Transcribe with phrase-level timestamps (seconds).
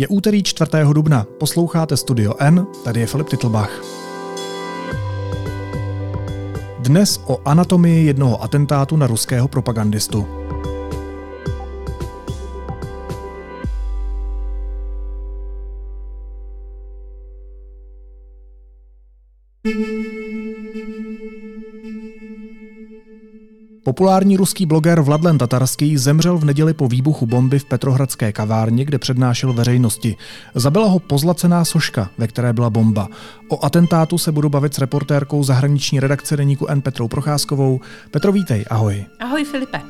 [0.00, 0.70] Je úterý 4.
[0.92, 3.70] dubna, posloucháte Studio N, tady je Filip Titlbach.
[6.78, 10.39] Dnes o anatomii jednoho atentátu na ruského propagandistu.
[24.00, 28.98] Populární ruský bloger Vladlen Tatarský zemřel v neděli po výbuchu bomby v Petrohradské kavárně, kde
[28.98, 30.16] přednášel veřejnosti.
[30.54, 33.08] Zabila ho pozlacená soška, ve které byla bomba.
[33.48, 37.80] O atentátu se budu bavit s reportérkou zahraniční redakce deníku N Petrou Procházkovou.
[38.10, 39.04] Petro, vítej, ahoj.
[39.20, 39.80] Ahoj Filipe.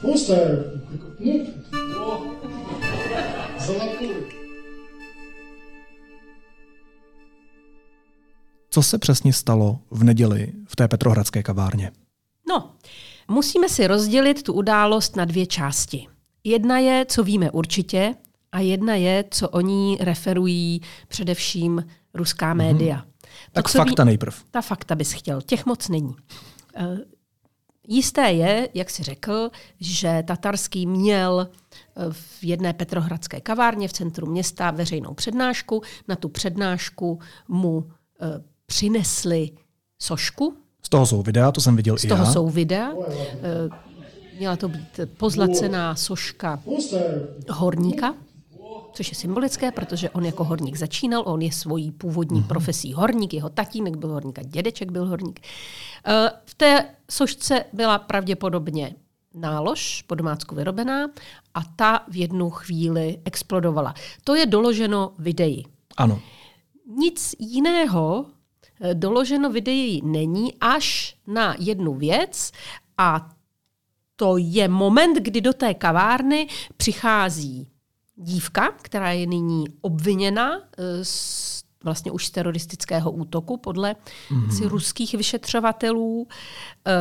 [0.00, 0.58] Prostě,
[1.94, 2.22] no,
[8.70, 11.92] Co se přesně stalo v neděli v té Petrohradské kavárně?
[12.48, 12.72] No,
[13.28, 16.06] musíme si rozdělit tu událost na dvě části.
[16.44, 18.14] Jedna je, co víme určitě,
[18.52, 22.96] a jedna je, co o ní referují především ruská média.
[22.96, 23.50] Mm-hmm.
[23.52, 24.44] Tak fakta nejprv.
[24.50, 26.08] Ta fakta bys chtěl, těch moc není.
[26.08, 26.98] Uh,
[27.88, 31.48] jisté je, jak si řekl, že Tatarský měl
[32.10, 35.82] v jedné petrohradské kavárně v centru města veřejnou přednášku.
[36.08, 37.86] Na tu přednášku mu uh,
[38.74, 39.50] přinesli
[39.98, 40.54] sošku.
[40.82, 42.32] Z toho jsou videa, to jsem viděl Z i toho já.
[42.32, 42.90] jsou videa.
[43.42, 43.90] Eh,
[44.38, 46.60] Měla to být pozlacená soška
[47.50, 48.14] horníka,
[48.92, 53.48] což je symbolické, protože on jako horník začínal, on je svojí původní profesí horník, jeho
[53.48, 55.40] tatínek byl horník a dědeček byl horník.
[56.06, 58.94] Eh, V té sošce byla pravděpodobně
[59.34, 61.08] nálož po domácku vyrobená
[61.54, 63.94] a ta v jednu chvíli explodovala.
[64.24, 65.66] To je doloženo videí.
[65.96, 66.20] Ano.
[66.98, 68.26] Nic jiného
[68.94, 72.52] doloženo videí není až na jednu věc
[72.98, 73.30] a
[74.16, 77.68] to je moment, kdy do té kavárny přichází
[78.16, 81.50] dívka, která je nyní obviněna eh, z
[81.84, 83.96] vlastně už z teroristického útoku podle
[84.30, 84.68] mm-hmm.
[84.68, 86.28] ruských vyšetřovatelů
[86.86, 86.92] eh,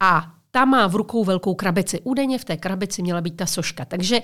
[0.00, 2.00] a ta má v rukou velkou krabici.
[2.04, 3.84] Údajně v té krabici měla být ta soška.
[3.84, 4.20] Takže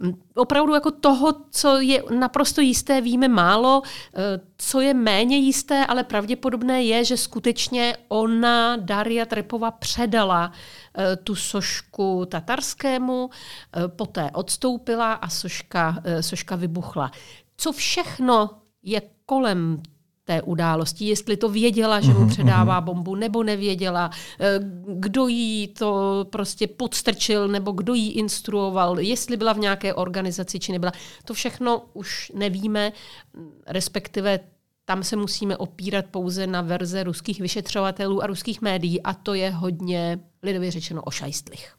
[0.00, 3.82] mm, opravdu jako toho, co je naprosto jisté, víme málo.
[4.14, 10.52] Eh, Co je méně jisté, ale pravděpodobné je, že skutečně ona, Daria Trepova, předala
[10.94, 17.10] eh, tu sošku tatarskému, eh, poté odstoupila a soška, soška vybuchla.
[17.56, 18.50] Co všechno
[18.82, 19.82] je kolem
[20.28, 26.26] té události, jestli to věděla, že mu předává bombu, nebo nevěděla, eh, kdo jí to
[26.30, 30.92] prostě podstrčil, nebo kdo jí instruoval, jestli byla v nějaké organizaci, či nebyla.
[31.24, 32.92] To všechno už nevíme,
[33.66, 34.40] respektive
[34.84, 39.50] tam se musíme opírat pouze na verze ruských vyšetřovatelů a ruských médií a to je
[39.50, 41.72] hodně, lidově řečeno, ošajstlých.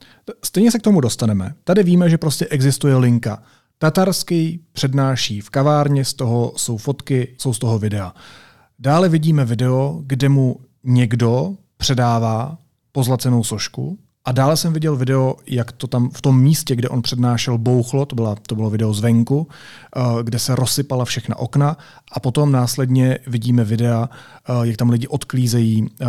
[0.43, 1.53] Stejně se k tomu dostaneme.
[1.63, 3.43] Tady víme, že prostě existuje linka.
[3.81, 8.13] Tatarský přednáší v kavárně, z toho jsou fotky, jsou z toho videa.
[8.79, 12.57] Dále vidíme video, kde mu někdo předává
[12.91, 17.01] pozlacenou sošku a dále jsem viděl video, jak to tam v tom místě, kde on
[17.01, 19.47] přednášel, bouchlo, to, byla, to bylo video zvenku,
[19.95, 21.77] eh, kde se rozsypala všechna okna
[22.11, 26.05] a potom následně vidíme videa, eh, jak tam lidi odklízejí eh,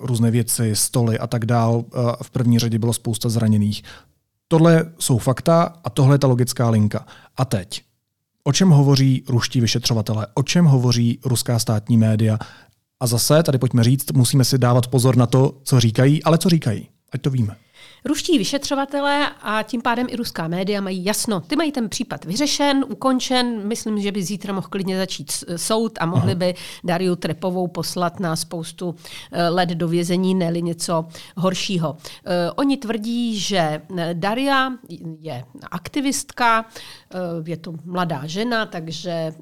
[0.00, 1.84] různé věci, stoly a tak dál.
[2.22, 3.82] V první řadě bylo spousta zraněných.
[4.54, 7.06] Tohle jsou fakta a tohle je ta logická linka.
[7.36, 7.82] A teď.
[8.44, 10.26] O čem hovoří ruští vyšetřovatelé?
[10.34, 12.38] O čem hovoří ruská státní média?
[13.00, 16.48] A zase, tady pojďme říct, musíme si dávat pozor na to, co říkají, ale co
[16.48, 16.88] říkají.
[17.12, 17.56] Ať to víme.
[18.04, 21.40] Ruští vyšetřovatelé a tím pádem i ruská média mají jasno.
[21.40, 23.68] Ty mají ten případ vyřešen, ukončen.
[23.68, 28.36] Myslím, že by zítra mohl klidně začít soud a mohli by Dariu Trepovou poslat na
[28.36, 28.94] spoustu
[29.32, 31.06] eh, let do vězení, ne něco
[31.36, 31.96] horšího.
[32.26, 33.58] Eh, Oni tvrdí, že
[33.96, 34.72] eh, Daria
[35.18, 36.64] je aktivistka,
[37.46, 39.32] je to mladá žena, takže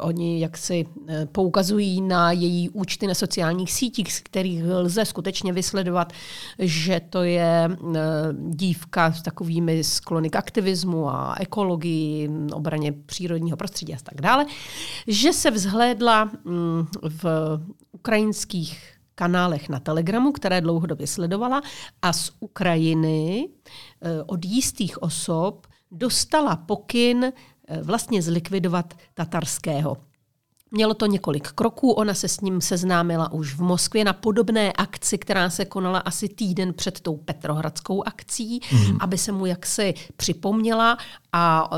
[0.00, 0.86] oni jaksi
[1.32, 6.12] poukazují na její účty na sociálních sítích, z kterých lze skutečně vysledovat,
[6.58, 7.71] že to je
[8.32, 14.46] dívka s takovými sklony k aktivismu a ekologii, obraně přírodního prostředí a tak dále,
[15.06, 17.24] že se vzhlédla mm, v
[17.92, 21.62] ukrajinských kanálech na Telegramu, které dlouhodobě sledovala
[22.02, 27.32] a z Ukrajiny eh, od jistých osob dostala pokyn eh,
[27.82, 30.11] vlastně zlikvidovat tatarského.
[30.74, 35.18] Mělo to několik kroků, ona se s ním seznámila už v Moskvě na podobné akci,
[35.18, 38.96] která se konala asi týden před tou Petrohradskou akcí, mm.
[39.00, 40.98] aby se mu jaksi připomněla
[41.32, 41.70] a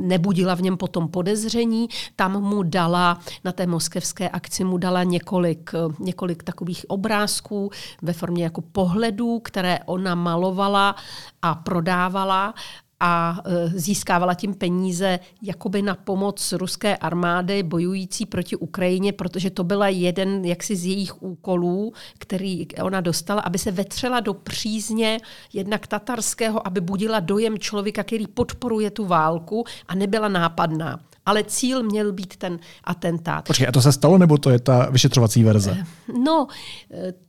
[0.00, 1.88] nebudila v něm potom podezření.
[2.16, 7.70] Tam mu dala, na té moskevské akci mu dala několik, několik takových obrázků
[8.02, 10.96] ve formě jako pohledů, které ona malovala
[11.42, 12.54] a prodávala
[13.00, 19.64] a e, získávala tím peníze jakoby na pomoc ruské armády bojující proti Ukrajině, protože to
[19.64, 25.20] byla jeden jaksi z jejich úkolů, který ona dostala, aby se vetřela do přízně
[25.52, 31.00] jednak tatarského, aby budila dojem člověka, který podporuje tu válku a nebyla nápadná.
[31.26, 33.44] Ale cíl měl být ten atentát.
[33.46, 35.84] Počkej, a to se stalo, nebo to je ta vyšetřovací verze?
[36.24, 36.46] No,
[36.90, 37.25] e,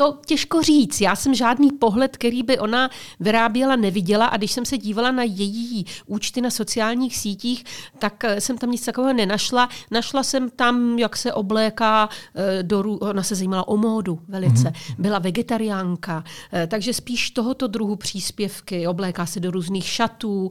[0.00, 1.00] to těžko říct.
[1.00, 2.90] Já jsem žádný pohled, který by ona
[3.20, 7.64] vyráběla, neviděla a když jsem se dívala na její účty na sociálních sítích,
[7.98, 9.68] tak eh, jsem tam nic takového nenašla.
[9.90, 14.68] Našla jsem tam, jak se obléká eh, do ona se zajímala o módu velice.
[14.68, 14.94] Mm-hmm.
[14.98, 20.50] Byla vegetariánka, eh, takže spíš tohoto druhu příspěvky, obléká se do různých šatů,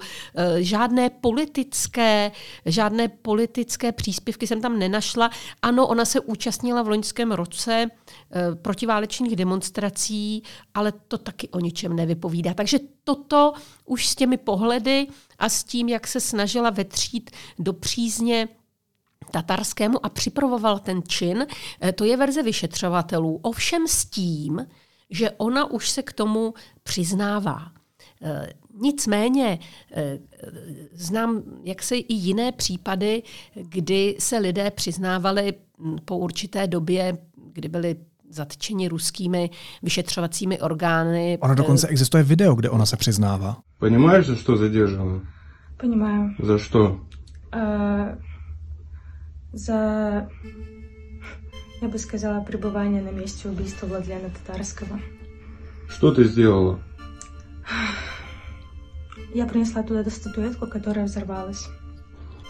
[0.58, 2.32] žádné politické,
[2.66, 5.30] žádné politické příspěvky jsem tam nenašla.
[5.62, 7.86] Ano, ona se účastnila v loňském roce
[8.62, 10.44] protiválečných demonstrací,
[10.74, 12.54] ale to taky o ničem nevypovídá.
[12.54, 13.54] Takže toto
[13.86, 15.08] už s těmi pohledy
[15.40, 18.48] a s tím, jak se snažila vetřít do přízně
[19.32, 21.48] tatarskému a připravoval ten čin,
[21.82, 23.40] eh, to je verze vyšetřovatelů.
[23.42, 24.68] Ovšem s tím,
[25.10, 27.72] že ona už se k tomu přiznává.
[28.22, 29.60] Eh, nicméně
[29.92, 30.20] eh,
[30.92, 33.24] znám jak se i jiné případy,
[33.56, 35.54] kdy se lidé přiznávali
[36.06, 37.18] po určité době,
[37.54, 37.96] kdy byli
[38.30, 39.50] zatčeni ruskými
[39.84, 41.38] vyšetřovacími orgány.
[41.42, 43.58] Ono dokonce existuje video, kde ona se přiznává.
[43.80, 45.22] Понимаешь, за что задержана?
[45.78, 46.36] Понимаю.
[46.40, 47.00] За что?
[47.52, 48.18] А,
[49.54, 50.28] за,
[51.82, 55.00] я бы сказала, пребывание на месте убийства Владлена Татарского.
[55.88, 56.80] Что ты сделала?
[59.34, 61.68] Я принесла туда эту статуэтку, которая взорвалась.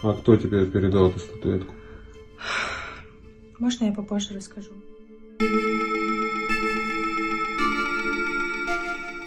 [0.02, 1.74] А кто тебе передал эту статуэтку?
[3.58, 4.70] Можно я попозже расскажу?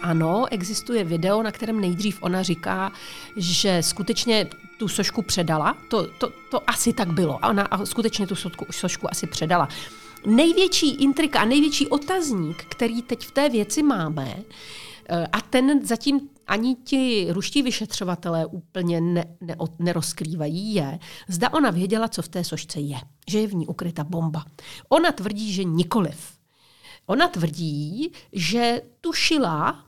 [0.02, 2.92] Ano, existuje video, na kterém nejdřív ona říká,
[3.36, 4.48] že skutečně
[4.78, 5.76] tu sošku předala.
[5.88, 7.38] To, to, to asi tak bylo.
[7.48, 9.68] Ona skutečně tu sošku, sošku asi předala.
[10.26, 14.36] Největší intrika a největší otazník, který teď v té věci máme,
[15.08, 20.98] eh, a ten zatím ani ti ruští vyšetřovatelé úplně ne, ne, nerozkrývají, je,
[21.28, 22.98] zda ona věděla, co v té sošce je,
[23.28, 24.44] že je v ní ukryta bomba.
[24.88, 26.32] Ona tvrdí, že nikoliv.
[27.06, 29.84] Ona tvrdí, že tušila,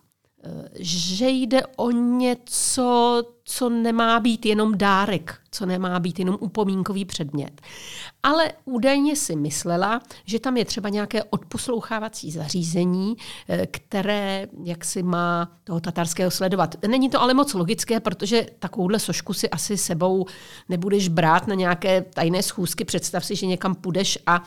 [0.78, 7.60] že jde o něco, co nemá být jenom dárek, co nemá být jenom upomínkový předmět.
[8.22, 13.16] Ale údajně si myslela, že tam je třeba nějaké odposlouchávací zařízení,
[13.48, 16.76] eh, které jak si má toho tatarského sledovat.
[16.88, 20.26] Není to ale moc logické, protože takovouhle sošku si asi sebou
[20.68, 22.84] nebudeš brát na nějaké tajné schůzky.
[22.84, 24.42] Představ si, že někam půjdeš a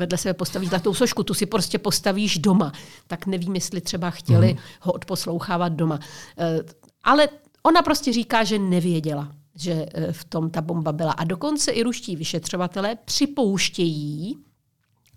[0.00, 2.72] vedle sebe postavíš zlatou sošku, tu si prostě postavíš doma.
[3.06, 4.58] Tak nevím, jestli třeba chtěli mm.
[4.80, 6.00] ho odposlouchávat doma.
[6.38, 6.60] Eh,
[7.04, 7.28] ale
[7.62, 11.12] ona prostě říká, že nevěděla, že eh, v tom ta bomba byla.
[11.12, 14.38] A dokonce i ruští vyšetřovatelé připouštějí,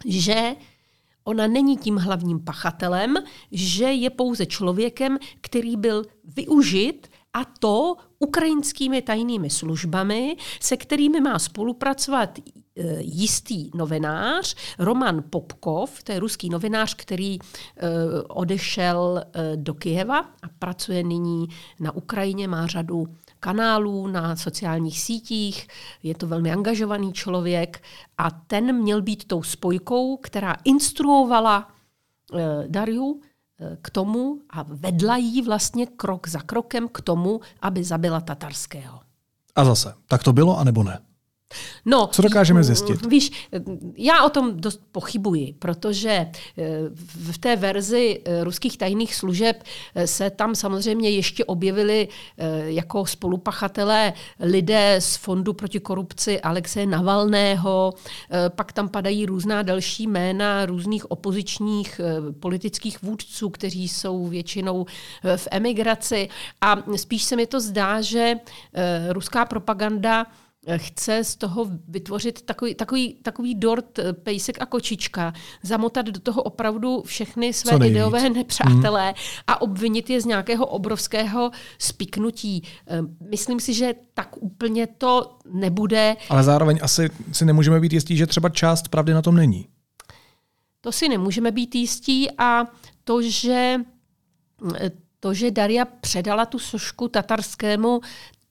[0.06, 0.56] že
[1.24, 3.15] ona není tím hlavním pachatelem,
[3.51, 6.03] že je pouze člověkem, který byl
[6.35, 12.39] využit a to ukrajinskými tajnými službami, se kterými má spolupracovat
[12.77, 17.88] Eh, jistý novinář, Roman Popkov, to je ruský novinář, který eh,
[18.27, 21.47] odešel eh, do Kijeva a pracuje nyní
[21.80, 23.07] na Ukrajině, má řadu
[23.40, 25.68] kanálů na sociálních sítích,
[26.04, 27.83] je to velmi angažovaný člověk
[28.18, 31.68] a ten měl být tou spojkou, která instruovala
[32.68, 33.21] Dariu
[33.81, 39.00] k tomu a vedla jí vlastně krok za krokem k tomu, aby zabila Tatarského.
[39.56, 41.00] A zase, tak to bylo, anebo ne?
[41.86, 43.06] No, Co dokážeme zjistit?
[43.06, 43.31] Víš,
[43.98, 46.31] já o tom dost pochybuji, protože eh,
[47.31, 49.64] v té verzi eh, ruských tajných služeb
[49.95, 52.07] eh, se tam samozřejmě ještě objevili
[52.66, 57.94] jako spolupachatelé lidé z Fondu proti korupci Alexeje Navalného,
[58.50, 62.02] pak tam padají různá další jména různých opozičních
[62.40, 64.86] politických vůdců, kteří jsou většinou
[65.36, 66.30] v emigraci
[66.62, 68.36] a spíš se mi to zdá, že
[69.10, 70.26] ruská propaganda
[70.78, 76.44] chce z toho vytvořit takový, takový, takový dort, eh, pejsek a kočička, zamotat do toho
[76.44, 78.38] opravdu všechny své ideové nejvíc.
[78.38, 79.16] nepřátelé hmm.
[79.48, 82.64] a obvinit je z nějakého obrovského spiknutí.
[82.88, 86.16] Eh, Myslím si, že tak úplně to nebude.
[86.30, 89.68] Ale zároveň asi si nemůžeme být jistí, že třeba část pravdy na tom není.
[90.82, 92.66] To si nemůžeme být jistí a
[93.04, 93.80] to, že
[95.20, 98.02] to, že Daria předala tu sošku tatarskému,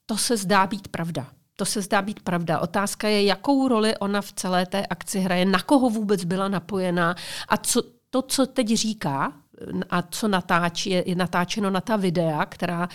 [0.07, 1.27] to se zdá být pravda.
[1.57, 2.59] To se zdá být pravda.
[2.59, 7.15] Otázka je, jakou roli ona v celé té akci hraje, na koho vůbec byla napojená
[7.49, 9.33] a co, to, co teď říká,
[9.91, 12.89] a co natáčí, je, natáčeno na ta videa, která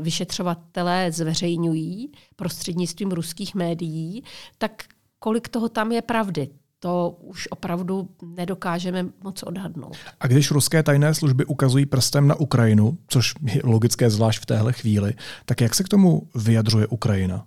[0.00, 4.24] vyšetřovatelé zveřejňují prostřednictvím ruských médií,
[4.58, 4.82] tak
[5.18, 9.96] kolik toho tam je pravdy, to už opravdu nedokážeme moc odhadnout.
[10.20, 14.72] A když ruské tajné služby ukazují prstem na Ukrajinu, což je logické zvlášť v téhle
[14.72, 15.14] chvíli,
[15.44, 17.46] tak jak se k tomu vyjadřuje Ukrajina?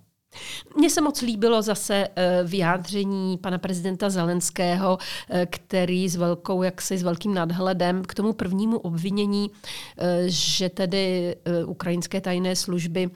[0.76, 4.98] Mně se moc líbilo zase eh, vyjádření pana prezidenta Zelenského,
[5.30, 9.50] eh, který s velkou, jaksi s velkým nadhledem k tomu prvnímu obvinění,
[9.98, 13.10] eh, že tedy ukrajinské tajné služby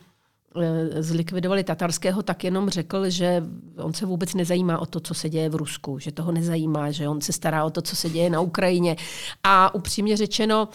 [0.99, 3.43] zlikvidovali tatarského, tak jenom řekl, že
[3.77, 7.09] on se vůbec nezajímá o to, co se děje v Rusku, že toho nezajímá, že
[7.09, 8.97] on se stará o to, co se děje na Ukrajině.
[9.45, 10.69] A upřímně řečeno,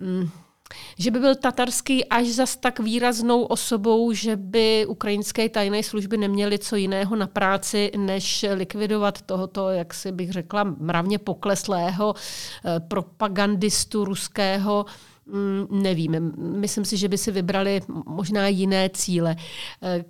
[0.00, 0.28] mm,
[0.98, 6.58] že by byl tatarský až zas tak výraznou osobou, že by ukrajinské tajné služby neměly
[6.58, 12.14] co jiného na práci, než likvidovat tohoto, jak si bych řekla, mravně pokleslého
[12.88, 14.86] propagandistu ruského,
[15.26, 16.32] Mm, nevím.
[16.36, 19.36] Myslím si, že by si vybrali možná jiné cíle.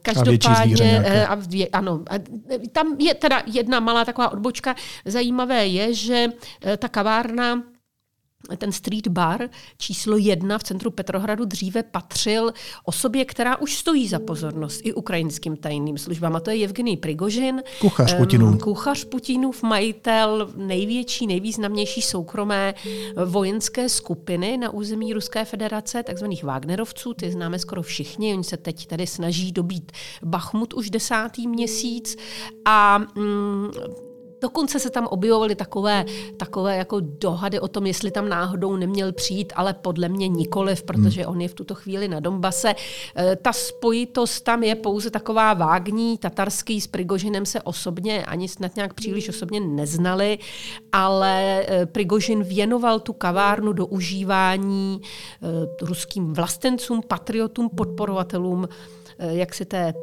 [0.03, 1.39] Každopádně, a a,
[1.73, 2.15] ano, a
[2.73, 4.75] tam je teda jedna malá taková odbočka.
[5.05, 6.27] Zajímavé je, že
[6.79, 7.63] ta kavárna
[8.57, 12.53] ten street bar číslo jedna v centru Petrohradu dříve patřil
[12.85, 16.37] osobě, která už stojí za pozornost i ukrajinským tajným službám.
[16.37, 17.63] A to je Evgenij Prigožin.
[17.81, 18.63] Kuchař Putinův.
[18.63, 22.75] Kuchař Putinův, majitel největší, nejvýznamnější soukromé
[23.25, 27.15] vojenské skupiny na území Ruské federace, takzvaných Wagnerovců.
[27.15, 28.35] Ty známe skoro všichni.
[28.35, 29.93] Oni se teď tady snaží dobít
[30.25, 32.17] Bachmut už desátý měsíc.
[32.65, 33.71] A mm,
[34.43, 36.05] Dokonce se tam objevovaly takové,
[36.37, 41.27] takové jako dohady o tom, jestli tam náhodou neměl přijít, ale podle mě nikoliv, protože
[41.27, 42.75] on je v tuto chvíli na Dombase.
[43.17, 46.19] E, ta spojitost tam je pouze taková vágní.
[46.19, 50.39] Tatarský s Prigožinem se osobně ani snad nějak příliš osobně neznali,
[50.93, 55.07] ale e, Prigožin věnoval tu kavárnu do užívání e,
[55.87, 58.69] ruským vlastencům, patriotům, podporovatelům,
[59.19, 59.95] jak si té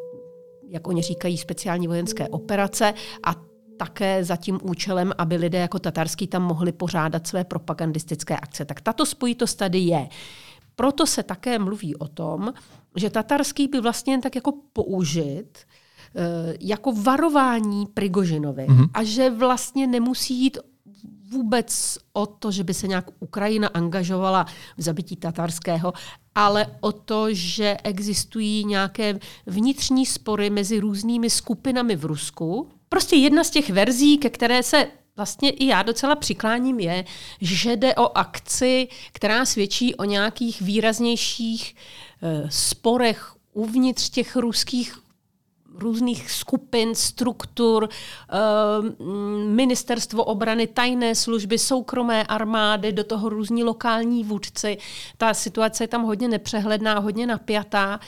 [0.71, 2.93] jak oni říkají, speciální vojenské operace
[3.23, 3.48] a
[3.79, 8.65] také za tím účelem, aby lidé jako tatarský tam mohli pořádat své propagandistické akce.
[8.65, 10.09] Tak tato spojitost tady je.
[10.75, 12.53] Proto se také mluví o tom,
[12.95, 15.57] že tatarský by vlastně jen tak jako použit
[16.15, 18.89] eh, jako varování Prigožinovi mm-hmm.
[18.93, 20.57] a že vlastně nemusí jít
[21.31, 24.45] vůbec o to, že by se nějak Ukrajina angažovala
[24.77, 25.93] v zabití tatarského,
[26.35, 33.43] ale o to, že existují nějaké vnitřní spory mezi různými skupinami v Rusku, Prostě jedna
[33.43, 37.05] z těch verzí, ke které se vlastně i já docela přikláním, je,
[37.41, 41.75] že jde o akci, která svědčí o nějakých výraznějších
[42.21, 44.99] e, sporech uvnitř těch ruských
[45.79, 48.35] různých skupin, struktur, eh,
[49.45, 54.77] ministerstvo obrany, tajné služby, soukromé armády, do toho různí lokální vůdci.
[55.17, 57.99] Ta situace je tam hodně nepřehledná, hodně napjatá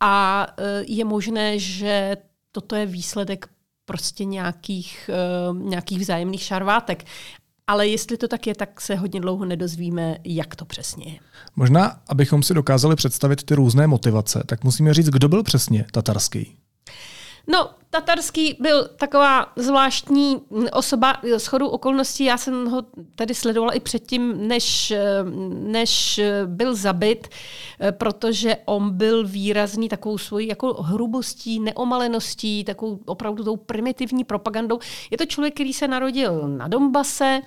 [0.00, 2.16] a eh, je možné, že
[2.52, 3.48] toto je výsledek
[3.90, 5.10] prostě nějakých,
[5.50, 7.04] uh, nějakých vzájemných šarvátek.
[7.66, 11.18] Ale jestli to tak je, tak se hodně dlouho nedozvíme, jak to přesně je.
[11.56, 16.59] Možná, abychom si dokázali představit ty různé motivace, tak musíme říct, kdo byl přesně tatarský.
[17.46, 20.40] No, Tatarský byl taková zvláštní
[20.72, 22.24] osoba s chodou okolností.
[22.24, 22.82] Já jsem ho
[23.14, 24.92] tady sledovala i předtím, než,
[25.50, 27.28] než byl zabit,
[27.90, 34.78] protože on byl výrazný takovou svojí jako hrubostí, neomaleností, takovou opravdu tou primitivní propagandou.
[35.10, 37.40] Je to člověk, který se narodil na Dombase,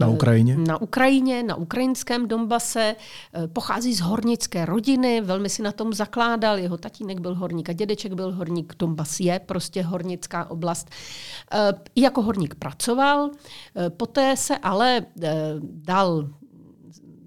[0.00, 0.56] na Ukrajině?
[0.56, 2.96] Na Ukrajině, na ukrajinském Donbase.
[3.34, 6.58] Eh, pochází z hornické rodiny, velmi si na tom zakládal.
[6.58, 8.74] Jeho tatínek byl horník a dědeček byl horník.
[8.78, 10.90] Donbas je prostě hornická oblast.
[11.52, 13.30] Eh, I jako horník pracoval.
[13.76, 15.06] Eh, poté se ale
[15.62, 16.28] dal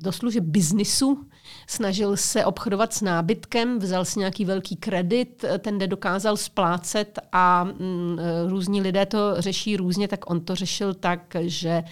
[0.01, 1.25] do služeb biznisu,
[1.67, 8.17] snažil se obchodovat s nábytkem, vzal si nějaký velký kredit, ten nedokázal splácet a mm,
[8.47, 11.83] různí lidé to řeší různě, tak on to řešil tak, že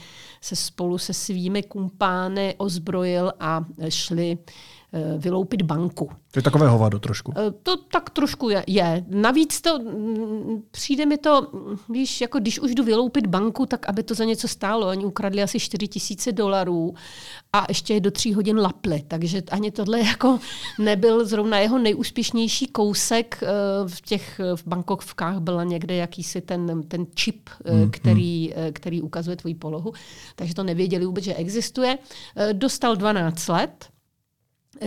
[0.44, 4.38] se spolu se svými kumpány ozbrojil a šli
[5.18, 6.10] vyloupit banku.
[6.32, 7.34] To je takové hovado trošku.
[7.38, 8.64] Eh, To tak trošku je.
[8.68, 9.06] je.
[9.08, 11.48] Navíc to mm, přijde mi to,
[11.90, 14.88] víš, jako když už jdu vyloupit banku, tak aby to za něco stálo.
[14.88, 16.94] Oni ukradli asi 4 tisíce dolarů
[17.54, 19.04] a ještě je do tří hodin lapli.
[19.08, 20.40] Takže ani tohle jako
[20.80, 23.40] nebyl zrovna jeho nejúspěšnější kousek.
[23.44, 23.48] eh,
[23.88, 29.02] V těch eh, v bankovkách byla někde jakýsi ten, ten čip, eh, který, eh, který
[29.02, 29.94] ukazuje tvoji polohu.
[30.36, 31.98] Takže to nevěděli vůbec, že existuje.
[32.38, 33.86] Eh, Dostal 12 let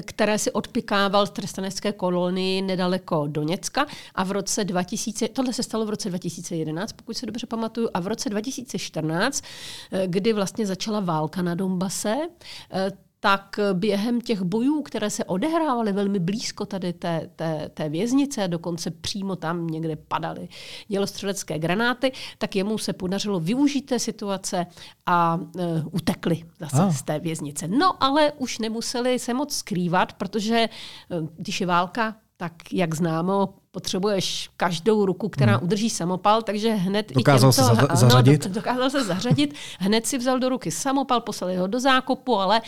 [0.02, 5.86] které si odpikával v trestanecké kolonii nedaleko Doněcka a v roce 2000, tohle se stalo
[5.86, 9.44] v roce 2011, pokud se dobře pamatuju, a v roce 2014,
[9.92, 12.16] eh, kdy vlastně začala válka na Donbase,
[12.72, 18.48] eh, tak během těch bojů, které se odehrávaly velmi blízko tady té, té, té věznice,
[18.48, 20.48] dokonce přímo tam někde padaly
[20.88, 24.66] dělostřelecké granáty, tak jemu se podařilo využít té situace
[25.06, 26.92] a uh, utekli zase Ah.
[26.92, 27.68] z té věznice.
[27.68, 30.68] No ale už nemuseli se moc skrývat, protože
[31.10, 37.12] uh, když je válka, tak jak známo, potřebuješ každou ruku, která udrží samopal, takže hned
[37.12, 38.46] Dokázal i těmto, se za- ano, zařadit?
[38.46, 42.62] do- dokázal se zařadit, hned si vzal do ruky samopal, poslali ho do zákopu, ale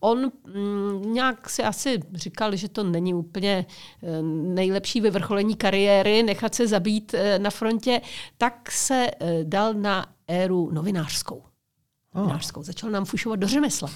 [0.00, 3.66] on mm, nějak si asi říkal, že to není úplně
[4.02, 4.22] eh,
[4.54, 8.00] nejlepší vyvrcholení kariéry, nechat se zabít eh, na frontě,
[8.38, 11.42] tak se eh, dal na éru novinářskou.
[12.14, 12.62] Novinářskou.
[12.62, 13.90] Začal nám fušovat do řemesla.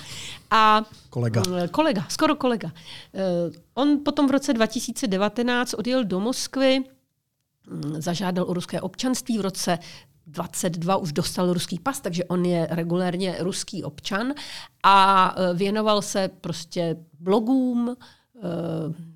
[0.50, 1.42] A Kolega.
[1.48, 2.72] Mm, Kolega, skoro kolega.
[3.14, 6.80] Eh, On potom v roce 2019 odjel do Moskvy,
[7.70, 9.78] mm, zažádal o ruské občanství v roce
[10.26, 14.34] 22 už dostal ruský pas, takže on je regulérně ruský občan
[14.82, 18.23] a eh, věnoval se prostě blogům, eh,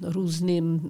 [0.02, 0.80] různým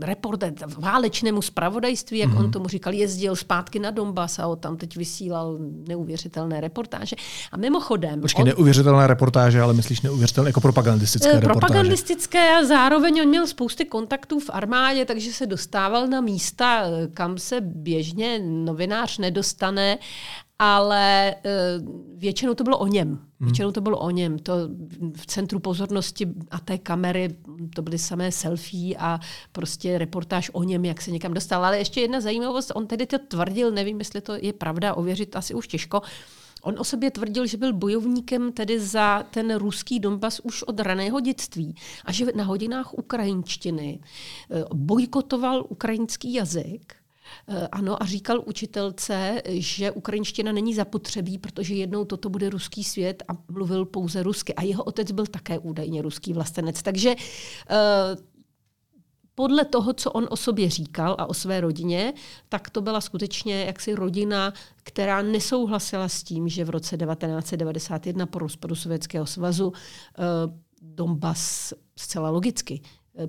[0.00, 4.96] reportem, válečnému spravodajství, jak on tomu říkal, jezdil zpátky na Donbass a on tam teď
[4.96, 5.58] vysílal
[5.88, 7.16] neuvěřitelné reportáže.
[7.52, 8.20] A mimochodem...
[8.20, 11.60] Počkej, on- neuvěřitelné reportáže, ale myslíš neuvěřitelné jako propagandistické Eh, reportáže.
[11.60, 17.06] propagandistické a zároveň on měl spousty kontaktů v armádě, takže se dostával na místa, eh,
[17.14, 19.98] kam se běžně novinář nedostane,
[20.62, 21.40] ale eh,
[22.16, 23.18] většinou to bylo o něm.
[23.40, 24.38] Většinou to bylo o něm.
[24.38, 24.52] To
[25.16, 27.28] v centru pozornosti a té kamery
[27.74, 29.20] to byly samé selfie a
[29.52, 31.64] prostě reportáž o něm, jak se někam dostal.
[31.64, 35.54] Ale ještě jedna zajímavost, on tedy to tvrdil, nevím, jestli to je pravda, ověřit asi
[35.54, 36.02] už těžko,
[36.62, 41.20] On o sobě tvrdil, že byl bojovníkem tedy za ten ruský Donbas už od raného
[41.20, 41.74] dětství
[42.04, 46.99] a že na hodinách ukrajinštiny eh, bojkotoval ukrajinský jazyk.
[47.48, 53.22] Eh, Ano, a říkal učitelce, že ukrajinština není zapotřebí, protože jednou toto bude ruský svět
[53.28, 54.54] a mluvil pouze rusky.
[54.54, 56.82] A jeho otec byl také údajně ruský vlastenec.
[56.82, 57.14] Takže
[57.70, 57.76] eh,
[59.34, 62.12] podle toho, co on o sobě říkal a o své rodině,
[62.48, 64.52] tak to byla skutečně jaksi rodina,
[64.82, 69.72] která nesouhlasila s tím, že v roce 1991 po rozpadu Sovětského svazu
[70.18, 70.22] eh,
[70.82, 72.80] Donbas zcela logicky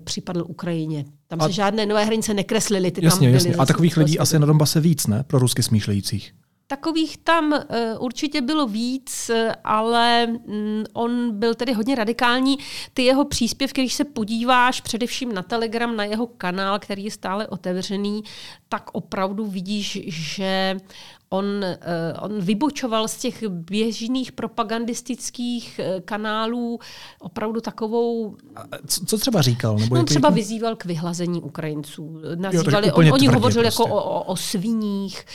[0.04, 1.06] připadl Ukrajině.
[1.28, 3.34] Tam A- se žádné nové hranice nekreslily, ty Jasně, tam byly.
[3.34, 3.56] jasně.
[3.56, 5.24] A takových lidí asi na Donbase víc, ne?
[5.28, 6.34] Pro rusky smýšlejících.
[6.67, 7.60] Takových tam uh,
[8.00, 12.58] určitě bylo víc, eh, ale mm, on byl tedy hodně radikální.
[12.94, 17.48] Ty jeho příspěvky, když se podíváš především na Telegram, na jeho kanál, který je stále
[17.48, 18.24] otevřený,
[18.70, 20.78] tak opravdu vidíš, že
[21.34, 26.80] on, uh, on vybočoval z těch běžných propagandistických eh, kanálů
[27.20, 28.36] opravdu takovou
[28.88, 29.78] Co, co třeba říkal?
[29.78, 32.22] Nebo No, třeba jak- vyzýval k vyhlazení Ukrajinců.
[32.36, 33.82] Nazývali, úplně on, oni hovořili prostě.
[33.84, 35.26] jako o, o, o sviních,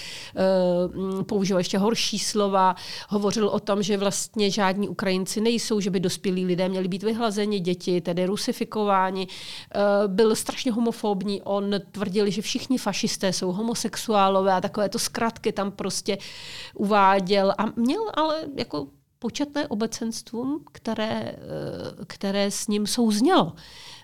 [1.15, 2.75] uh, používal ještě horší slova,
[3.09, 7.61] hovořil o tom, že vlastně žádní Ukrajinci nejsou, že by dospělí lidé měli být vyhlazeni,
[7.61, 9.27] děti tedy rusifikováni.
[9.27, 15.53] Uh, byl strašně homofobní, on tvrdil, že všichni fašisté jsou homosexuálové a takové to zkratky
[15.53, 16.19] tam prostě
[16.75, 18.87] uváděl a měl ale jako
[19.19, 21.37] početné obecenstvo, které, eh,
[22.07, 23.53] které s ním souznělo.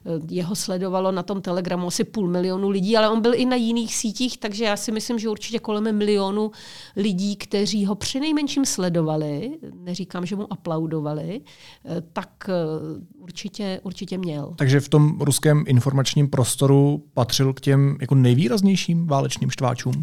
[0.06, 3.56] Eh, Jeho sledovalo na tom Telegramu asi půl milionu lidí, ale on byl i na
[3.56, 6.50] jiných sítích, takže já si myslím, že určitě kolem milionu
[6.96, 12.50] lidí, kteří ho přinejmenším sledovali, neříkám, že mu aplaudovali, eh, tak
[13.18, 14.54] určitě, určitě měl.
[14.56, 20.02] Takže v tom ruském informačním prostoru patřil k těm jako nejvýraznějším válečným štváčům?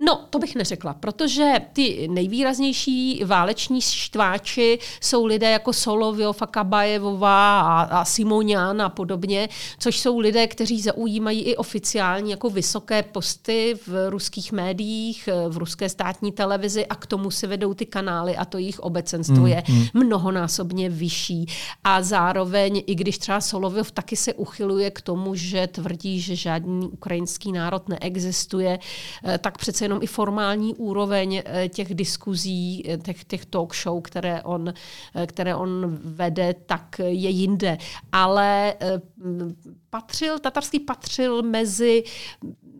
[0.00, 7.60] No, to bych neřekla, protože ty nejvýraznější váleční štváči jsou lidé jako Solovyov a Kabajevová
[7.60, 13.74] a, a Simonian a podobně, což jsou lidé, kteří zaujímají i oficiální jako vysoké posty
[13.86, 18.44] v ruských médiích, v ruské státní televizi a k tomu si vedou ty kanály a
[18.44, 19.62] to jejich obecenstvo je
[19.94, 21.46] mnohonásobně vyšší.
[21.84, 26.88] A zároveň, i když třeba Solovyov taky se uchyluje k tomu, že tvrdí, že žádný
[26.88, 28.78] ukrajinský národ neexistuje,
[29.24, 34.02] eh, tak přece jenom i formální úroveň eh, těch diskuzí, eh, těch, těch talk show,
[34.02, 34.72] které on,
[35.14, 37.78] eh, které on vede, tak je jinde.
[38.12, 38.74] Ale
[39.90, 42.04] patřil, tatarský patřil mezi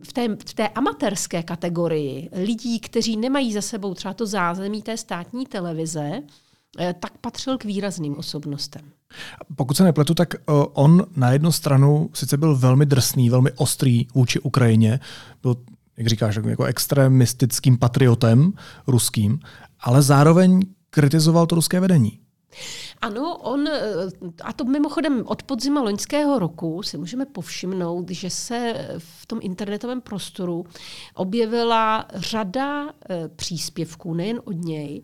[0.03, 4.97] v té, v té amatérské kategorii lidí, kteří nemají za sebou třeba to zázemí té
[4.97, 6.21] státní televize,
[6.99, 8.81] tak patřil k výrazným osobnostem.
[9.55, 10.35] Pokud se nepletu, tak
[10.73, 14.99] on na jednu stranu sice byl velmi drsný, velmi ostrý vůči Ukrajině,
[15.41, 15.55] byl
[15.97, 18.53] jak říkáš, jako extremistickým patriotem
[18.87, 19.39] ruským,
[19.79, 22.19] ale zároveň kritizoval to ruské vedení.
[23.01, 23.67] Ano, on,
[24.43, 30.01] a to mimochodem od podzima loňského roku si můžeme povšimnout, že se v tom internetovém
[30.01, 30.65] prostoru
[31.13, 35.01] objevila řada eh, příspěvků, nejen od něj,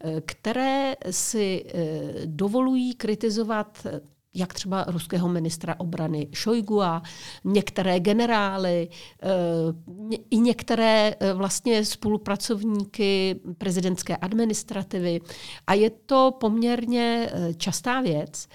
[0.00, 3.86] eh, které si eh, dovolují kritizovat
[4.36, 7.02] jak třeba ruského ministra obrany Šojgua,
[7.44, 8.88] některé generály,
[9.22, 9.28] eh,
[10.30, 15.20] i některé eh, vlastně spolupracovníky prezidentské administrativy.
[15.66, 18.48] A je to poměrně eh, častá věc.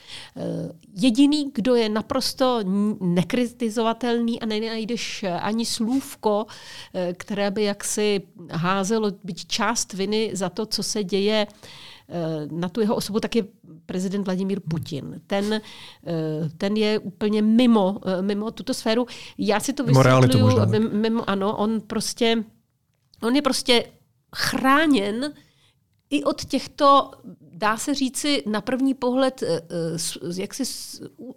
[1.02, 2.60] Jediný, kdo je naprosto
[3.00, 6.46] nekritizovatelný a nenajdeš ani slůvko,
[7.13, 11.48] které by jaksi házelo byť část viny za to, co se děje
[12.52, 13.44] na tu jeho osobu, tak je
[13.86, 15.22] prezident Vladimír Putin.
[15.28, 15.62] Ten, eh,
[16.58, 19.06] ten je úplně mimo, eh, mimo tuto sféru.
[19.38, 20.90] Já si to vysvětluju.
[20.92, 22.44] Mimo, ano, on prostě,
[23.24, 23.84] on je prostě
[24.36, 25.34] chráněn
[26.10, 27.12] i od těchto,
[27.54, 29.62] dá se říci, na první pohled eh,
[30.36, 30.64] jaksi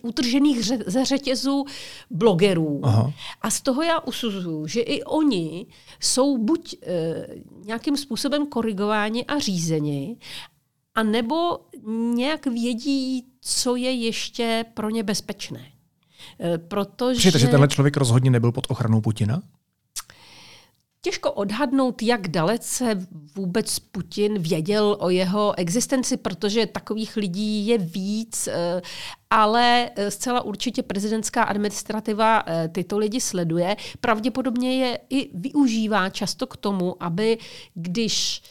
[0.03, 1.65] utržených ze řetězů
[2.11, 2.81] blogerů.
[2.83, 3.13] Aha.
[3.41, 5.67] A z toho já usuzuju, že i oni
[6.01, 6.77] jsou buď
[7.65, 10.17] nějakým způsobem korigováni a řízeni,
[10.95, 11.59] a nebo
[12.15, 15.67] nějak vědí, co je ještě pro ně bezpečné.
[16.41, 17.19] E, protože...
[17.19, 19.43] Přijete, že tenhle člověk rozhodně nebyl pod ochranou Putina?
[21.03, 28.49] Těžko odhadnout, jak dalece vůbec Putin věděl o jeho existenci, protože takových lidí je víc,
[28.49, 28.83] e,
[29.31, 33.77] ale e, zcela určitě prezidentská administrativa tyto lidi sleduje.
[34.01, 37.39] Pravděpodobně je i využívá často k tomu, aby
[37.75, 38.43] když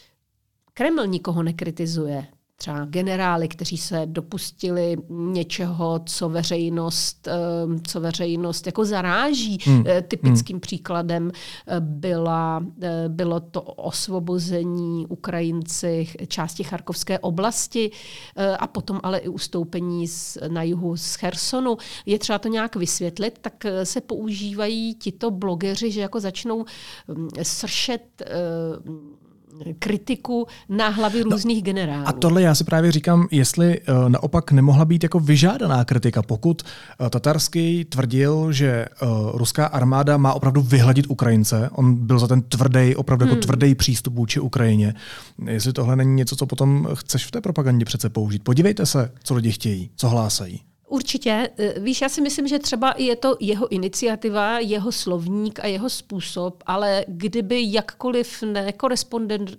[0.73, 2.27] Kreml nikoho nekritizuje,
[2.63, 9.57] třeba generály, kteří se dopustili něčeho, co veřejnost, ehm, co veřejnost jako zaráží.
[9.65, 9.83] Hmm.
[9.87, 10.61] Eh, typickým hmm.
[10.61, 17.91] příkladem eh, byla, eh, bylo to osvobození Ukrajinci části Charkovské oblasti
[18.59, 21.77] a potom ale i ustoupení z, na jihu z Chersonu.
[22.05, 26.65] Je třeba to nějak vysvětlit, tak se používají tito blogeři, že jako začnou
[27.07, 28.23] hm, sršet
[29.79, 32.07] kritiku na hlavy no, různých no, generálů.
[32.07, 36.61] A tohle já si právě říkám, jestli uh, naopak nemohla být jako vyžádaná kritika, pokud
[36.61, 42.41] uh, Tatarský tvrdil, že uh, ruská armáda má opravdu vyhladit Ukrajince, on byl za ten
[42.41, 43.41] tvrdý, opravdu jako hmm.
[43.41, 44.93] jako tvrdý přístup vůči Ukrajině.
[45.47, 48.43] Jestli tohle není něco, co potom chceš v té propagandě přece použít.
[48.43, 50.61] Podívejte se, co lidi chtějí, co hlásají.
[50.87, 51.49] Určitě.
[51.57, 55.89] E, víš, já si myslím, že třeba je to jeho iniciativa, jeho slovník a jeho
[55.89, 58.43] způsob, ale kdyby jakkoliv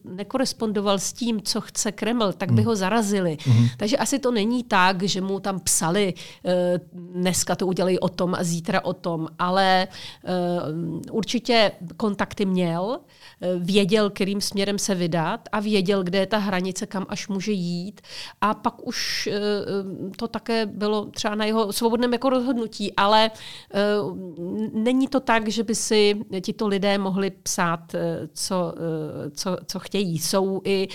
[0.04, 2.66] nekorespondoval s tím, co chce Kreml, tak by hmm.
[2.66, 3.38] ho zarazili.
[3.46, 3.66] Mm.
[3.76, 8.34] Takže asi to není tak, že mu tam psali, e, dneska to udělají o tom
[8.34, 9.88] a zítra o tom, ale e,
[11.10, 13.00] určitě kontakty měl,
[13.58, 18.00] věděl, kterým směrem se vydat a věděl, kde je ta hranice, kam až může jít.
[18.40, 19.28] A pak už
[20.16, 23.30] to také bylo třeba třeba na jeho svobodném jako rozhodnutí, ale
[24.00, 24.18] uh,
[24.72, 28.00] není to tak, že by si tito lidé mohli psát, uh,
[28.32, 30.18] co, uh, co, co chtějí.
[30.18, 30.88] Jsou i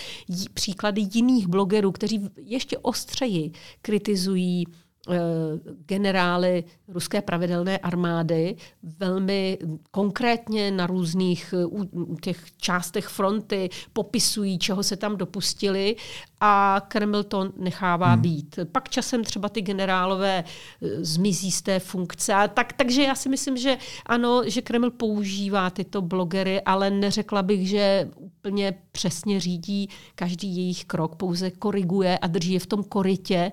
[0.53, 4.65] příklady jiných blogerů, kteří ještě ostřeji kritizují
[5.11, 9.57] Eh, generály ruské pravidelné armády velmi
[9.91, 15.95] konkrétně na různých eh, těch částech fronty popisují, čeho se tam dopustili
[16.41, 18.21] a Kreml to nechává hmm.
[18.21, 18.59] být.
[18.71, 22.33] Pak časem třeba ty generálové eh, zmizí z té funkce.
[22.53, 27.69] Tak, takže já si myslím, že ano, že Kreml používá tyto blogery, ale neřekla bych,
[27.69, 33.51] že úplně přesně řídí každý jejich krok, pouze koriguje a drží je v tom korytě,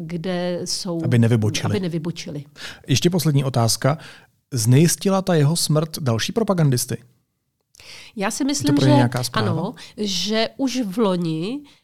[0.00, 1.04] kde jsou...
[1.04, 1.72] Aby nevybočili.
[1.72, 2.44] Aby nevybočili.
[2.86, 3.98] Ještě poslední otázka.
[4.52, 6.98] Znejistila ta jeho smrt další propagandisty?
[8.16, 11.79] Já si myslím, že ano, že už v loni eh,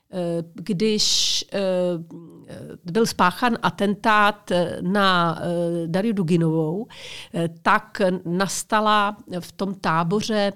[0.54, 1.60] když eh,
[2.84, 6.86] byl spáchan atentát na eh, Dariu Duginovou,
[7.62, 10.52] tak nastala v tom táboře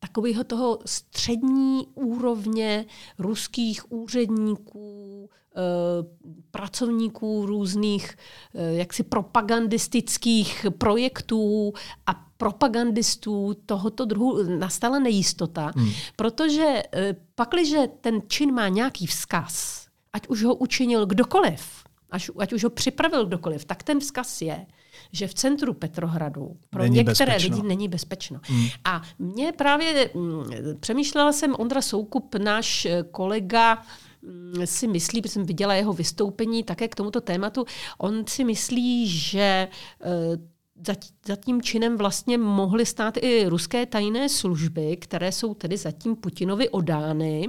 [0.00, 2.84] takového toho střední úrovně
[3.18, 6.06] ruských úředníků, Eh,
[6.50, 8.16] pracovníků různých
[8.54, 11.72] eh, jaksi propagandistických projektů
[12.06, 15.90] a propagandistů tohoto druhu nastala nejistota, hmm.
[16.16, 21.62] protože eh, pakliže ten čin má nějaký vzkaz, ať už ho učinil kdokoliv,
[22.10, 24.66] ať, ať už ho připravil kdokoliv, tak ten vzkaz je,
[25.12, 27.56] že v centru Petrohradu pro není některé bezpečno.
[27.56, 28.40] lidi není bezpečno.
[28.42, 28.66] Hmm.
[28.84, 30.44] A mě právě, mm,
[30.80, 33.82] přemýšlela jsem, Ondra Soukup, náš eh, kolega,
[34.22, 37.64] mm, si myslí, protože jsem viděla jeho vystoupení také k tomuto tématu,
[37.98, 40.51] on si myslí, že eh,
[40.86, 40.94] za,
[41.26, 46.68] za tím činem vlastně mohly stát i ruské tajné služby, které jsou tedy zatím Putinovi
[46.68, 47.48] odány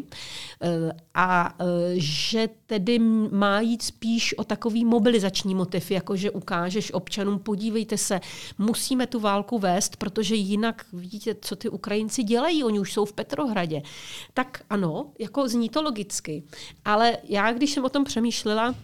[0.61, 1.63] eh, a eh,
[1.95, 2.99] že tedy
[3.31, 8.21] má jít spíš o takový mobilizační motiv, jako že ukážeš občanům, podívejte se,
[8.57, 13.13] musíme tu válku vést, protože jinak vidíte, co ty Ukrajinci dělají, oni už jsou v
[13.13, 13.81] Petrohradě.
[14.33, 16.43] Tak ano, jako zní to logicky.
[16.85, 18.75] Ale já, když jsem o tom přemýšlela,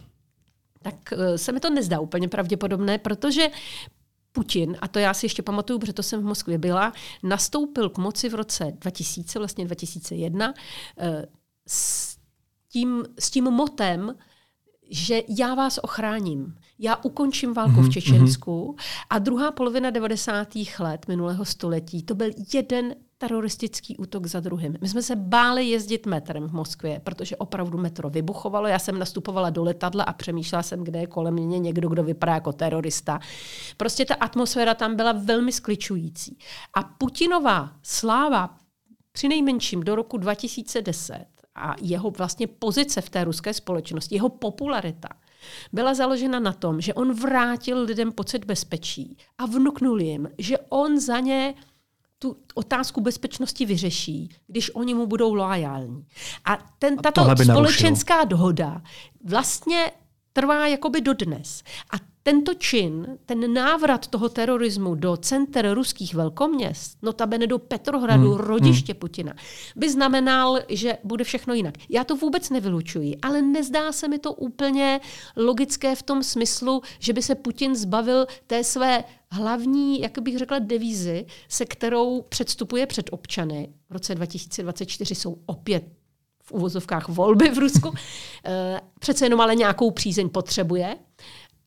[0.82, 3.48] tak eh, se mi to nezdá úplně pravděpodobné, protože
[4.32, 7.98] Putin, a to já si ještě pamatuju, protože to jsem v Moskvě byla, nastoupil k
[7.98, 10.54] moci v roce 2000, vlastně 2001,
[10.98, 11.26] eh,
[11.66, 12.16] s
[12.68, 14.14] tím, s tím motem,
[14.90, 16.54] že já vás ochráním.
[16.78, 19.04] Já ukončím válku v mhm, Čečensku mm-hmm.
[19.10, 20.48] a druhá polovina 90.
[20.78, 24.76] let minulého století to byl jeden teroristický útok za druhým.
[24.80, 28.66] My jsme se báli jezdit metrem v Moskvě, protože opravdu metro vybuchovalo.
[28.66, 32.34] Já jsem nastupovala do letadla a přemýšlela jsem, kde je kolem mě někdo, kdo vypadá
[32.34, 33.20] jako terorista.
[33.76, 36.38] Prostě ta atmosféra tam byla velmi skličující.
[36.74, 38.56] A Putinová sláva
[39.12, 45.08] při nejmenším do roku 2010 a jeho vlastně pozice v té ruské společnosti, jeho popularita,
[45.72, 51.00] byla založena na tom, že on vrátil lidem pocit bezpečí a vnuknul jim, že on
[51.00, 51.54] za ně
[52.22, 56.06] tu otázku bezpečnosti vyřeší, když oni mu budou loajální.
[56.44, 58.82] A ten, tato společenská dohoda
[59.24, 59.92] vlastně
[60.32, 61.62] trvá jakoby dodnes.
[61.92, 68.40] A tento čin, ten návrat toho terorismu do center ruských velkoměst, notabene do Petrohradu, hmm.
[68.40, 68.98] rodiště hmm.
[68.98, 69.34] Putina,
[69.76, 71.74] by znamenal, že bude všechno jinak.
[71.88, 75.00] Já to vůbec nevylučuji, ale nezdá se mi to úplně
[75.36, 80.58] logické v tom smyslu, že by se Putin zbavil té své hlavní, jak bych řekla,
[80.58, 83.68] devízy, se kterou předstupuje před občany.
[83.90, 85.84] V roce 2024 jsou opět
[86.42, 87.94] v uvozovkách volby v Rusku.
[88.44, 90.96] Eh, přece jenom ale nějakou přízeň potřebuje.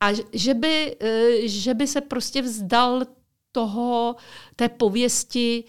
[0.04, 3.02] A že by, eh, že by se prostě vzdal
[3.52, 4.16] toho,
[4.56, 5.64] té pověsti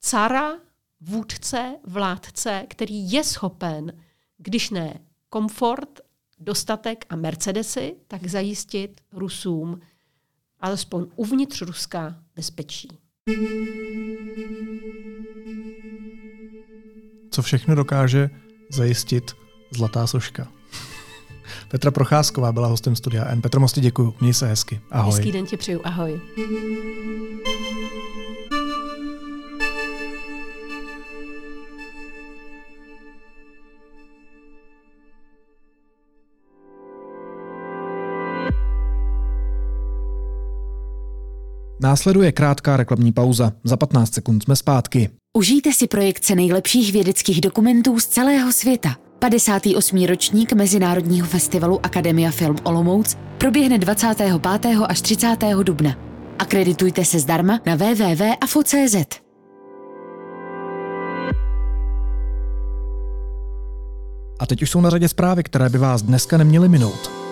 [0.00, 0.52] cara,
[1.00, 3.92] vůdce, vládce, který je schopen,
[4.38, 6.00] když ne komfort,
[6.38, 9.80] dostatek a Mercedesy, tak zajistit Rusům
[10.60, 12.88] alespoň uvnitř Ruska bezpečí.
[17.30, 18.30] Co všechno dokáže
[18.70, 19.32] zajistit
[19.70, 20.57] zlatá soška?
[21.68, 23.42] Petra Procházková byla hostem studia N.
[23.42, 24.14] Petro Mosti, děkuji.
[24.20, 24.80] Měj se hezky.
[24.90, 25.12] Ahoj.
[25.12, 25.80] Hezký den ti přeju.
[25.84, 26.20] Ahoj.
[41.80, 43.52] Následuje krátká reklamní pauza.
[43.64, 45.10] Za 15 sekund jsme zpátky.
[45.36, 49.07] Užijte si projekce nejlepších vědeckých dokumentů z celého světa.
[49.18, 50.06] 58.
[50.06, 54.76] ročník Mezinárodního festivalu Akademia Film Olomouc proběhne 25.
[54.88, 55.36] až 30.
[55.62, 55.96] dubna.
[56.38, 58.96] Akreditujte se zdarma na www.afo.cz.
[64.40, 67.27] A teď už jsou na řadě zprávy, které by vás dneska neměly minout.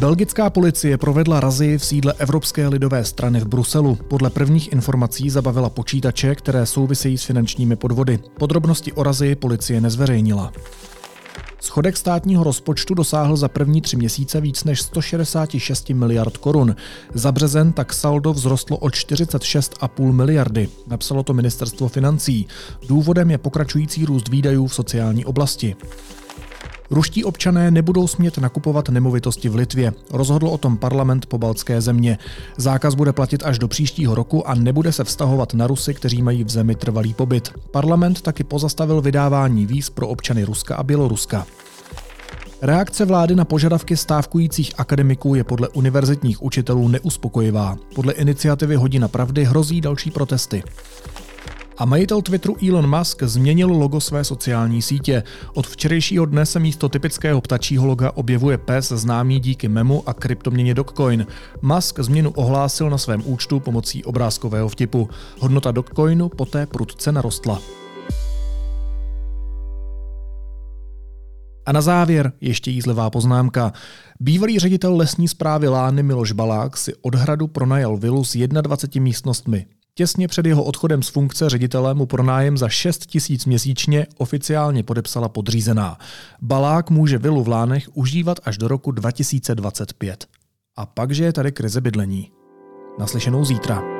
[0.00, 3.98] Belgická policie provedla razy v sídle Evropské lidové strany v Bruselu.
[4.08, 8.18] Podle prvních informací zabavila počítače, které souvisejí s finančními podvody.
[8.38, 10.52] Podrobnosti o razy policie nezveřejnila.
[11.60, 16.76] Schodek státního rozpočtu dosáhl za první tři měsíce víc než 166 miliard korun.
[17.14, 22.46] Za březen tak saldo vzrostlo o 46,5 miliardy, napsalo to ministerstvo financí.
[22.88, 25.76] Důvodem je pokračující růst výdajů v sociální oblasti.
[26.90, 29.92] Ruští občané nebudou smět nakupovat nemovitosti v Litvě.
[30.10, 32.18] Rozhodl o tom parlament po baltské země.
[32.56, 36.44] Zákaz bude platit až do příštího roku a nebude se vztahovat na Rusy, kteří mají
[36.44, 37.52] v zemi trvalý pobyt.
[37.70, 41.46] Parlament taky pozastavil vydávání víz pro občany Ruska a Běloruska.
[42.62, 47.76] Reakce vlády na požadavky stávkujících akademiků je podle univerzitních učitelů neuspokojivá.
[47.94, 50.62] Podle iniciativy Hodina pravdy hrozí další protesty.
[51.80, 55.22] A majitel Twitteru Elon Musk změnil logo své sociální sítě.
[55.54, 60.74] Od včerejšího dne se místo typického ptačího loga objevuje pes známý díky memu a kryptoměně
[60.74, 61.26] Dogecoin.
[61.62, 65.08] Musk změnu ohlásil na svém účtu pomocí obrázkového vtipu.
[65.38, 67.60] Hodnota Dogecoinu poté prudce narostla.
[71.66, 73.72] A na závěr ještě jízlivá poznámka.
[74.20, 79.66] Bývalý ředitel lesní zprávy Lány Miloš Balák si od hradu pronajal vilu s 21 místnostmi.
[80.00, 85.28] Těsně před jeho odchodem z funkce ředitele mu pronájem za 6 tisíc měsíčně oficiálně podepsala
[85.28, 85.98] podřízená.
[86.42, 90.26] Balák může vilu v Lánech užívat až do roku 2025.
[90.76, 92.30] A pak, že je tady krize bydlení.
[92.98, 93.99] Naslyšenou zítra.